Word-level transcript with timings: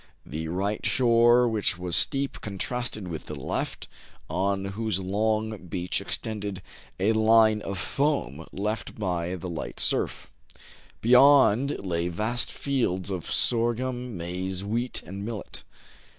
The 0.25 0.47
right 0.47 0.83
shore, 0.83 1.47
which 1.47 1.77
was 1.77 1.95
steep, 1.95 2.41
contrasted 2.41 3.07
with 3.07 3.27
the 3.27 3.35
left, 3.35 3.87
on 4.31 4.65
whose 4.73 4.99
long 4.99 5.67
beach 5.67 6.01
extended 6.01 6.63
a 6.99 7.13
line 7.13 7.61
of 7.61 7.77
foam 7.77 8.47
left 8.51 8.97
by 8.97 9.35
the 9.35 9.47
light 9.47 9.79
surf. 9.79 10.31
Beyond 11.01 11.85
lay 11.85 12.07
vast 12.07 12.51
fields 12.51 13.11
of 13.11 13.31
sorghum, 13.31 14.17
maize, 14.17 14.63
wheat, 14.63 15.03
and 15.05 15.23
millet. 15.23 15.61